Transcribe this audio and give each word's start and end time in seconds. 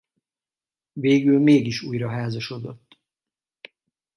Végül 0.93 1.39
mégis 1.41 1.81
újraházasodott. 1.81 2.97